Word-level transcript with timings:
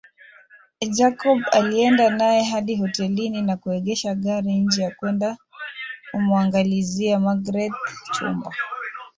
Jacob 0.97 1.39
alienda 1.53 2.09
naye 2.09 2.43
hadi 2.43 2.75
hotelini 2.75 3.41
na 3.41 3.57
kuegesha 3.57 4.15
gari 4.15 4.55
nje 4.59 4.87
na 4.89 4.95
kwenda 4.95 5.37
kumuangalizia 6.11 7.19
magreth 7.19 7.77
chumba 8.11 8.51